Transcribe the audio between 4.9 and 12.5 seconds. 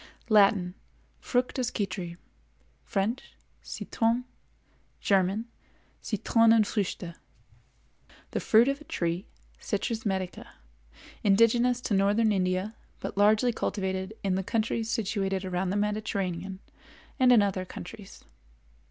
German—Citronenfrüchte. The fruit of a tree, Citrus medica, indigenous to northern